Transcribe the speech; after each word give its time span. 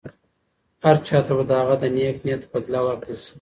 هر 0.83 0.97
چا 1.07 1.17
ته 1.25 1.31
به 1.37 1.43
د 1.49 1.51
هغه 1.61 1.75
د 1.81 1.83
نېک 1.95 2.17
نیت 2.25 2.43
بدله 2.51 2.79
ورکړل 2.83 3.17
شي. 3.23 3.29